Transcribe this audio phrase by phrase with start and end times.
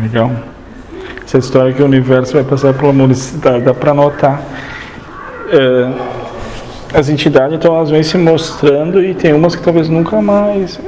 [0.00, 0.30] Legal.
[1.24, 4.42] Essa história que o universo vai passar pela modicidade, dá para notar.
[5.50, 5.92] É,
[6.98, 10.78] as entidades, então, elas vêm se mostrando e tem umas que talvez nunca mais.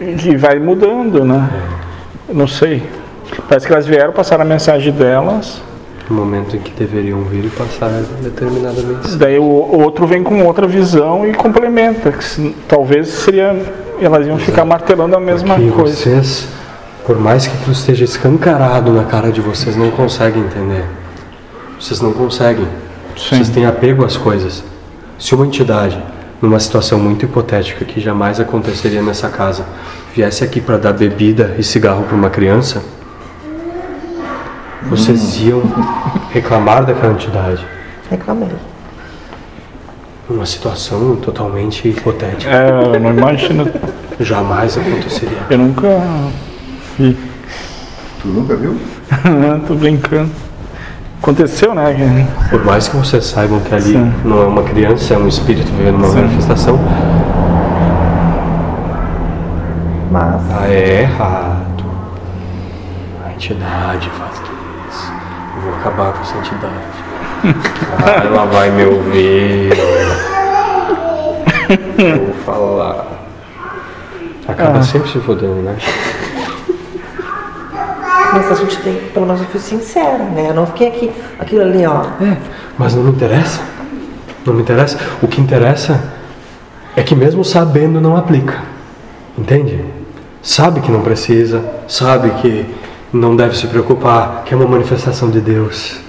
[0.00, 1.48] E vai mudando, né?
[2.28, 2.82] Eu Não sei.
[3.48, 5.62] Parece que elas vieram passar a mensagem delas,
[6.10, 7.88] No momento em que deveriam vir e passar
[8.20, 9.16] determinadamente.
[9.16, 12.10] daí o outro vem com outra visão e complementa.
[12.12, 13.54] que se- Talvez seria.
[14.00, 15.94] Elas iam ficar martelando a mesma Porque coisa.
[15.94, 16.48] vocês,
[17.06, 20.84] por mais que aquilo esteja escancarado na cara de vocês, não conseguem entender.
[21.78, 22.66] Vocês não conseguem.
[23.16, 23.36] Sim.
[23.36, 24.62] Vocês têm apego às coisas.
[25.18, 26.00] Se uma entidade,
[26.40, 29.64] numa situação muito hipotética que jamais aconteceria nessa casa,
[30.14, 32.82] viesse aqui para dar bebida e cigarro para uma criança,
[34.88, 35.62] vocês iam
[36.30, 37.66] reclamar daquela entidade.
[38.10, 38.48] Reclamei.
[40.28, 42.50] Uma situação totalmente hipotética.
[42.50, 43.68] É, eu não imagino.
[44.20, 45.38] Jamais aconteceria.
[45.50, 45.88] Eu nunca
[47.02, 47.16] vi.
[48.20, 48.76] Tu nunca viu?
[49.66, 50.30] Tô brincando.
[51.20, 52.26] Aconteceu, né?
[52.50, 54.12] Por mais que vocês saibam que ali Sim.
[54.24, 56.16] não é uma criança, é um espírito vivendo uma Sim.
[56.22, 56.78] manifestação,
[60.10, 61.84] Mas ah, é errado.
[63.26, 64.32] A entidade faz
[64.90, 65.12] isso.
[65.56, 66.74] Eu vou acabar com essa entidade.
[68.04, 69.72] Ah, ela vai me ouvir.
[71.98, 73.06] Eu vou falar.
[74.48, 74.82] Acaba Ah.
[74.82, 75.76] sempre se fodendo, né?
[78.32, 80.46] Mas a gente tem, pelo menos eu fui sincera, né?
[80.48, 82.02] Eu não fiquei aqui, aquilo ali, ó.
[82.20, 82.36] É,
[82.78, 83.60] mas não me interessa.
[84.44, 84.98] Não me interessa.
[85.20, 86.02] O que interessa
[86.96, 88.58] é que mesmo sabendo não aplica.
[89.36, 89.84] Entende?
[90.40, 92.66] Sabe que não precisa, sabe que
[93.12, 96.00] não deve se preocupar, que é uma manifestação de Deus.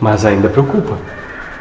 [0.00, 0.96] Mas ainda preocupa.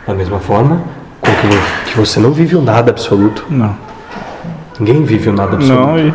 [0.07, 0.81] Da mesma forma
[1.19, 3.45] com que, que você não vive o nada absoluto.
[3.49, 3.75] Não.
[4.79, 5.87] Ninguém vive o nada absoluto.
[5.87, 6.13] Não, e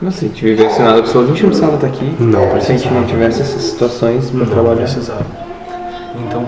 [0.00, 2.16] Mas se vivesse nada absoluto, a gente não precisava estar aqui.
[2.20, 4.82] Não Se a gente não tivesse essas situações para Não trabalhar.
[4.82, 5.26] precisava.
[6.26, 6.44] Então